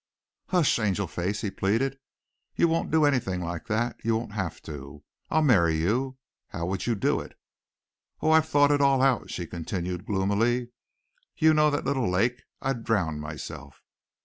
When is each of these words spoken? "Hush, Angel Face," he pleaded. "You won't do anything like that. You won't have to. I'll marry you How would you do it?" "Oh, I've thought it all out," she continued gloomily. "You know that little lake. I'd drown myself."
"Hush, 0.47 0.79
Angel 0.79 1.05
Face," 1.05 1.41
he 1.41 1.51
pleaded. 1.51 1.99
"You 2.55 2.67
won't 2.67 2.89
do 2.89 3.05
anything 3.05 3.39
like 3.39 3.67
that. 3.67 3.97
You 4.03 4.17
won't 4.17 4.31
have 4.31 4.59
to. 4.63 5.03
I'll 5.29 5.43
marry 5.43 5.75
you 5.77 6.17
How 6.47 6.65
would 6.65 6.87
you 6.87 6.95
do 6.95 7.19
it?" 7.21 7.37
"Oh, 8.19 8.31
I've 8.31 8.49
thought 8.49 8.71
it 8.71 8.81
all 8.81 9.03
out," 9.03 9.29
she 9.29 9.45
continued 9.45 10.07
gloomily. 10.07 10.69
"You 11.37 11.53
know 11.53 11.69
that 11.69 11.85
little 11.85 12.09
lake. 12.09 12.41
I'd 12.63 12.83
drown 12.83 13.19
myself." 13.19 13.83